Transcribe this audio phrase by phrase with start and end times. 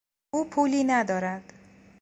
[0.31, 1.53] او پولی ندارد.